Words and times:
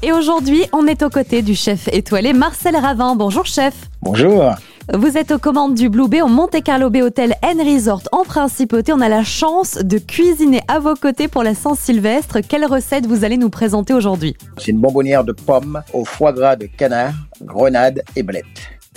Et 0.00 0.12
aujourd'hui, 0.12 0.64
on 0.72 0.86
est 0.86 1.02
aux 1.02 1.10
côtés 1.10 1.42
du 1.42 1.56
chef 1.56 1.88
étoilé 1.88 2.32
Marcel 2.32 2.76
Ravin. 2.76 3.16
Bonjour 3.16 3.46
chef. 3.46 3.74
Bonjour. 4.00 4.54
Vous 4.94 5.18
êtes 5.18 5.32
aux 5.32 5.38
commandes 5.38 5.74
du 5.74 5.88
Blue 5.88 6.08
Bay 6.08 6.22
au 6.22 6.28
Monte 6.28 6.62
Carlo 6.62 6.88
Bay 6.88 7.02
Hotel 7.02 7.34
and 7.42 7.58
Resort 7.64 8.02
en 8.12 8.22
Principauté. 8.22 8.92
On 8.92 9.00
a 9.00 9.08
la 9.08 9.24
chance 9.24 9.76
de 9.78 9.98
cuisiner 9.98 10.60
à 10.68 10.78
vos 10.78 10.94
côtés 10.94 11.26
pour 11.26 11.42
la 11.42 11.54
Saint-Sylvestre. 11.54 12.38
Quelle 12.48 12.64
recette 12.64 13.06
vous 13.06 13.24
allez 13.24 13.36
nous 13.36 13.50
présenter 13.50 13.92
aujourd'hui? 13.92 14.36
C'est 14.56 14.70
une 14.70 14.78
bonbonnière 14.78 15.24
de 15.24 15.32
pommes 15.32 15.82
au 15.92 16.04
foie 16.04 16.32
gras 16.32 16.54
de 16.54 16.66
canard, 16.66 17.14
grenade 17.42 18.02
et 18.14 18.22
blette. 18.22 18.44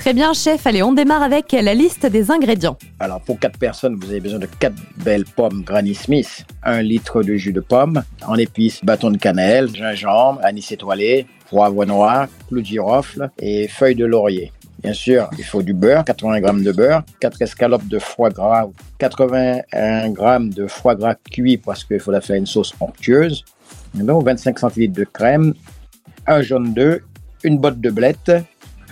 Très 0.01 0.15
bien 0.15 0.33
chef, 0.33 0.65
allez 0.65 0.81
on 0.81 0.93
démarre 0.93 1.21
avec 1.21 1.51
la 1.51 1.75
liste 1.75 2.07
des 2.07 2.31
ingrédients. 2.31 2.75
Alors 2.99 3.21
pour 3.21 3.37
4 3.37 3.59
personnes, 3.59 3.99
vous 4.01 4.09
avez 4.09 4.19
besoin 4.19 4.39
de 4.39 4.47
4 4.47 4.73
belles 5.05 5.25
pommes 5.25 5.61
Granny 5.61 5.93
Smith, 5.93 6.43
1 6.63 6.81
litre 6.81 7.21
de 7.21 7.35
jus 7.35 7.53
de 7.53 7.59
pomme, 7.59 8.01
en 8.25 8.33
épices, 8.33 8.83
bâton 8.83 9.11
de 9.11 9.17
cannelle, 9.17 9.69
gingembre, 9.71 10.39
anis 10.43 10.71
étoilé, 10.71 11.27
poivre 11.51 11.85
noir, 11.85 12.27
clou 12.47 12.61
de 12.61 12.65
girofle 12.65 13.29
et 13.37 13.67
feuilles 13.67 13.93
de 13.93 14.05
laurier. 14.05 14.51
Bien 14.81 14.93
sûr, 14.93 15.29
il 15.37 15.43
faut 15.43 15.61
du 15.61 15.75
beurre, 15.75 16.03
80 16.03 16.37
g 16.37 16.63
de 16.63 16.71
beurre, 16.71 17.03
4 17.19 17.39
escalopes 17.43 17.87
de 17.87 17.99
foie 17.99 18.31
gras, 18.31 18.65
81 18.97 20.15
g 20.15 20.49
de 20.49 20.65
foie 20.65 20.95
gras 20.95 21.13
cuit 21.13 21.57
parce 21.57 21.83
qu'il 21.83 21.99
faut 21.99 22.11
la 22.11 22.21
faire 22.21 22.37
une 22.37 22.47
sauce 22.47 22.73
onctueuse, 22.79 23.45
donc 23.93 24.25
25 24.25 24.57
centilitres 24.57 24.95
de 24.95 25.03
crème, 25.03 25.53
un 26.25 26.41
jaune 26.41 26.73
d'œuf, 26.73 27.01
une 27.43 27.59
botte 27.59 27.79
de 27.79 27.91
blette 27.91 28.31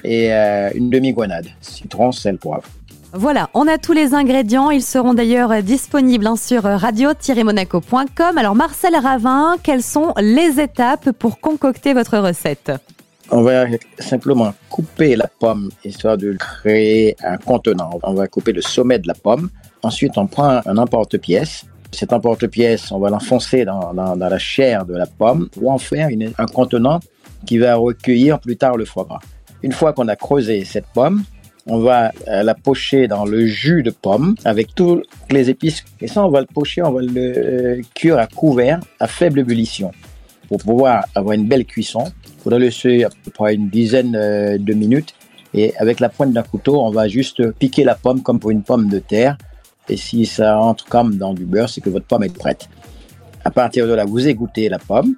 et 0.04 0.34
euh, 0.34 0.70
une 0.76 0.90
demi-grenade, 0.90 1.48
citron, 1.62 2.12
sel, 2.12 2.38
poivre. 2.38 2.64
Voilà, 3.12 3.50
on 3.56 3.68
a 3.68 3.80
tous 3.80 3.94
les 3.94 4.14
ingrédients. 4.14 4.70
Ils 4.70 4.84
seront 4.84 5.16
d'ailleurs 5.16 5.64
disponibles 5.64 6.28
hein, 6.28 6.36
sur 6.36 6.64
radio-monaco.com. 6.64 8.38
Alors 8.38 8.54
Marcel 8.54 8.96
Ravin, 8.96 9.56
quelles 9.64 9.82
sont 9.82 10.14
les 10.22 10.60
étapes 10.60 11.12
pour 11.12 11.40
concocter 11.40 11.96
votre 11.96 12.20
recette? 12.20 12.72
On 13.32 13.42
va 13.42 13.66
simplement 14.00 14.54
couper 14.70 15.16
la 15.16 15.28
pomme 15.28 15.70
histoire 15.84 16.18
de 16.18 16.34
créer 16.34 17.16
un 17.24 17.38
contenant. 17.38 18.00
On 18.04 18.14
va 18.14 18.28
couper 18.28 18.54
le 18.54 18.62
sommet 18.62 18.98
de 19.00 19.08
la 19.08 19.14
pomme. 19.14 19.50
Ensuite, 19.84 20.18
on 20.18 20.28
prend 20.28 20.62
un 20.66 20.78
emporte-pièce. 20.78 21.66
Cet 21.92 22.12
emporte-pièce, 22.14 22.92
on 22.92 23.00
va 23.00 23.10
l'enfoncer 23.10 23.66
dans, 23.66 23.94
la 23.94 24.40
chair 24.40 24.86
de 24.86 24.96
la 24.96 25.06
pomme 25.06 25.50
pour 25.50 25.72
en 25.72 25.78
faire 25.78 26.10
un 26.38 26.46
contenant 26.46 27.00
qui 27.46 27.58
va 27.58 27.76
recueillir 27.76 28.40
plus 28.40 28.58
tard 28.58 28.78
le 28.78 28.86
foie 28.86 29.06
gras. 29.06 29.20
Une 29.62 29.72
fois 29.72 29.94
qu'on 29.94 30.08
a 30.08 30.16
creusé 30.16 30.64
cette 30.64 30.88
pomme, 30.94 31.24
on 31.66 31.80
va 31.80 32.12
euh, 32.28 32.44
la 32.44 32.56
pocher 32.56 33.08
dans 33.08 33.26
le 33.26 33.46
jus 33.46 33.84
de 33.84 33.92
pomme 33.92 34.36
avec 34.46 34.74
toutes 34.74 35.08
les 35.30 35.50
épices. 35.50 35.84
Et 36.02 36.08
ça, 36.08 36.26
on 36.26 36.30
va 36.30 36.42
le 36.42 36.48
pocher, 36.48 36.82
on 36.82 36.92
va 36.92 37.02
le 37.02 37.12
euh, 37.18 37.82
cuire 37.94 38.18
à 38.18 38.28
couvert 38.28 38.80
à 39.00 39.08
faible 39.08 39.40
ébullition 39.40 39.92
pour 40.48 40.60
pouvoir 40.60 41.06
avoir 41.14 41.34
une 41.34 41.48
belle 41.48 41.66
cuisson. 41.66 42.06
Il 42.38 42.44
faudra 42.44 42.60
laisser 42.60 43.04
à 43.04 43.10
peu 43.10 43.32
près 43.32 43.54
une 43.54 43.70
dizaine 43.70 44.16
euh, 44.16 44.58
de 44.58 44.74
minutes. 44.74 45.14
Et 45.54 45.76
avec 45.78 46.00
la 46.00 46.10
pointe 46.10 46.32
d'un 46.32 46.44
couteau, 46.44 46.82
on 46.82 46.92
va 46.92 47.08
juste 47.08 47.52
piquer 47.54 47.84
la 47.84 47.96
pomme 47.96 48.22
comme 48.22 48.40
pour 48.40 48.52
une 48.52 48.64
pomme 48.64 48.88
de 48.88 49.00
terre. 49.00 49.38
Et 49.90 49.98
si 49.98 50.26
ça 50.26 50.56
rentre 50.56 50.86
comme 50.86 51.18
dans 51.18 51.34
du 51.34 51.46
beurre, 51.46 51.70
c'est 51.70 51.82
que 51.82 51.90
votre 51.90 52.06
pomme 52.06 52.24
est 52.24 52.36
prête. 52.36 52.70
À 53.44 53.52
partir 53.52 53.88
de 53.88 53.94
là, 53.94 54.06
vous 54.06 54.28
égouttez 54.28 54.70
la 54.70 54.78
pomme. 54.78 55.16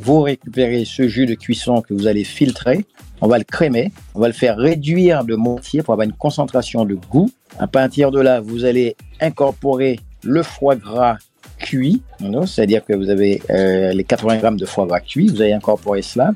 Vous 0.00 0.20
récupérez 0.22 0.84
ce 0.84 1.08
jus 1.08 1.26
de 1.26 1.34
cuisson 1.34 1.80
que 1.80 1.94
vous 1.94 2.06
allez 2.06 2.24
filtrer. 2.24 2.84
On 3.20 3.28
va 3.28 3.38
le 3.38 3.44
crémer. 3.44 3.92
On 4.14 4.20
va 4.20 4.26
le 4.26 4.34
faire 4.34 4.56
réduire 4.56 5.24
de 5.24 5.34
moitié 5.34 5.82
pour 5.82 5.94
avoir 5.94 6.06
une 6.06 6.12
concentration 6.12 6.84
de 6.84 6.94
goût. 6.94 7.30
À 7.58 7.66
partir 7.66 8.10
de 8.10 8.20
là, 8.20 8.40
vous 8.40 8.64
allez 8.64 8.96
incorporer 9.20 10.00
le 10.22 10.42
foie 10.42 10.76
gras 10.76 11.16
cuit, 11.58 12.02
c'est-à-dire 12.46 12.84
que 12.84 12.92
vous 12.92 13.10
avez 13.10 13.40
euh, 13.50 13.92
les 13.92 14.04
80 14.04 14.38
grammes 14.38 14.56
de 14.56 14.66
foie 14.66 14.86
gras 14.86 15.00
cuit, 15.00 15.28
vous 15.28 15.40
allez 15.40 15.52
incorporer 15.52 16.02
cela, 16.02 16.32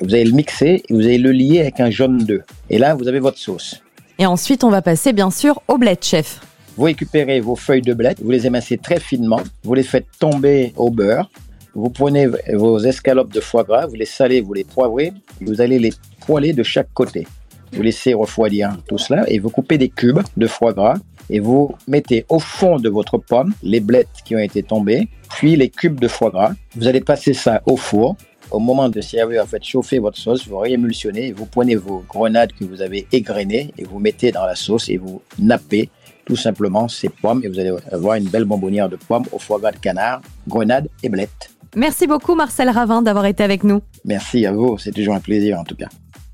vous 0.00 0.14
allez 0.14 0.24
le 0.24 0.32
mixer 0.32 0.82
et 0.88 0.94
vous 0.94 1.00
allez 1.00 1.18
le 1.18 1.32
lier 1.32 1.60
avec 1.60 1.80
un 1.80 1.90
jaune 1.90 2.18
d'œuf. 2.18 2.42
Et 2.70 2.78
là, 2.78 2.94
vous 2.94 3.06
avez 3.08 3.20
votre 3.20 3.38
sauce. 3.38 3.82
Et 4.18 4.26
ensuite, 4.26 4.64
on 4.64 4.70
va 4.70 4.82
passer 4.82 5.12
bien 5.12 5.30
sûr 5.30 5.62
au 5.68 5.78
bled, 5.78 6.02
chef. 6.02 6.40
Vous 6.76 6.84
récupérez 6.84 7.40
vos 7.40 7.56
feuilles 7.56 7.82
de 7.82 7.92
bled, 7.92 8.18
vous 8.22 8.30
les 8.30 8.46
émincez 8.46 8.78
très 8.78 8.98
finement, 8.98 9.40
vous 9.62 9.74
les 9.74 9.82
faites 9.82 10.06
tomber 10.18 10.72
au 10.76 10.90
beurre, 10.90 11.30
vous 11.74 11.90
prenez 11.90 12.28
vos 12.52 12.78
escalopes 12.78 13.32
de 13.32 13.40
foie 13.40 13.64
gras, 13.64 13.86
vous 13.86 13.94
les 13.94 14.04
salez, 14.04 14.40
vous 14.40 14.54
les 14.54 14.64
poivrez, 14.64 15.12
vous 15.40 15.60
allez 15.60 15.78
les 15.78 15.92
poêler 16.26 16.52
de 16.52 16.62
chaque 16.62 16.92
côté. 16.92 17.26
Vous 17.72 17.82
laissez 17.82 18.12
refroidir 18.12 18.76
tout 18.86 18.98
cela 18.98 19.24
et 19.28 19.38
vous 19.38 19.48
coupez 19.48 19.78
des 19.78 19.88
cubes 19.88 20.20
de 20.36 20.46
foie 20.46 20.74
gras 20.74 20.96
et 21.30 21.40
vous 21.40 21.74
mettez 21.88 22.26
au 22.28 22.38
fond 22.38 22.78
de 22.78 22.90
votre 22.90 23.16
pomme 23.16 23.54
les 23.62 23.80
blettes 23.80 24.08
qui 24.24 24.36
ont 24.36 24.40
été 24.40 24.62
tombées, 24.62 25.08
puis 25.30 25.56
les 25.56 25.70
cubes 25.70 25.98
de 25.98 26.08
foie 26.08 26.30
gras. 26.30 26.52
Vous 26.76 26.86
allez 26.86 27.00
passer 27.00 27.32
ça 27.32 27.62
au 27.66 27.76
four. 27.76 28.16
Au 28.50 28.58
moment 28.58 28.90
de 28.90 29.00
servir, 29.00 29.42
en 29.42 29.46
fait, 29.46 29.64
chauffer 29.64 29.98
votre 29.98 30.18
sauce, 30.18 30.46
vous 30.46 30.58
réémulsionnez, 30.58 31.32
vous 31.32 31.46
prenez 31.46 31.74
vos 31.74 32.04
grenades 32.06 32.52
que 32.52 32.66
vous 32.66 32.82
avez 32.82 33.06
égrenées 33.10 33.72
et 33.78 33.84
vous 33.84 33.98
mettez 33.98 34.30
dans 34.30 34.44
la 34.44 34.56
sauce 34.56 34.90
et 34.90 34.98
vous 34.98 35.22
nappez 35.38 35.88
tout 36.26 36.36
simplement 36.36 36.86
ces 36.86 37.08
pommes 37.08 37.40
et 37.44 37.48
vous 37.48 37.58
allez 37.58 37.72
avoir 37.90 38.16
une 38.16 38.28
belle 38.28 38.44
bonbonnière 38.44 38.90
de 38.90 38.96
pommes 38.96 39.24
au 39.32 39.38
foie 39.38 39.58
gras 39.58 39.72
de 39.72 39.78
canard, 39.78 40.20
grenades 40.46 40.88
et 41.02 41.08
blettes. 41.08 41.50
Merci 41.76 42.06
beaucoup 42.06 42.34
Marcel 42.34 42.68
Ravin 42.68 43.02
d'avoir 43.02 43.26
été 43.26 43.42
avec 43.42 43.64
nous. 43.64 43.80
Merci 44.04 44.46
à 44.46 44.52
vous, 44.52 44.78
c'est 44.78 44.92
toujours 44.92 45.14
un 45.14 45.20
plaisir 45.20 45.58
en 45.58 45.64
tout 45.64 45.76
cas. 45.76 45.88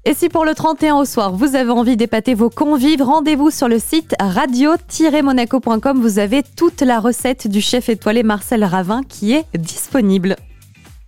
Et 0.05 0.15
si 0.15 0.29
pour 0.29 0.45
le 0.45 0.55
31 0.55 0.95
au 0.97 1.05
soir, 1.05 1.33
vous 1.33 1.55
avez 1.55 1.71
envie 1.71 1.97
d'épater 1.97 2.33
vos 2.35 2.49
convives, 2.49 3.03
rendez-vous 3.03 3.51
sur 3.51 3.69
le 3.69 3.79
site 3.79 4.15
radio-monaco.com. 4.19 6.01
Vous 6.01 6.19
avez 6.19 6.43
toute 6.57 6.81
la 6.81 6.99
recette 6.99 7.47
du 7.47 7.61
chef 7.61 7.89
étoilé 7.89 8.23
Marcel 8.23 8.65
Ravin 8.65 9.03
qui 9.07 9.35
est 9.35 9.45
disponible. 9.55 10.37